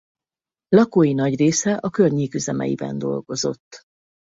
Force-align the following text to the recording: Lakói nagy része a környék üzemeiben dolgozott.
Lakói 0.71 1.13
nagy 1.13 1.35
része 1.35 1.75
a 1.75 1.89
környék 1.89 2.33
üzemeiben 2.33 2.97
dolgozott. 2.97 3.83